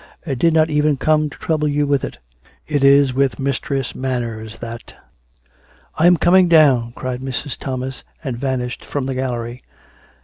[0.25, 2.17] "I did not even come to trouble you with it.
[2.67, 4.95] It is with Mistress Manners that
[5.99, 7.55] ""I am coming down," cried Mrs.
[7.55, 9.61] Thomas, and van ished from the gallery.